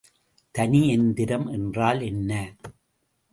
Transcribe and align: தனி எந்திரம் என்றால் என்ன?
தனி 0.55 0.89
எந்திரம் 0.89 1.47
என்றால் 1.47 2.01
என்ன? 2.01 2.31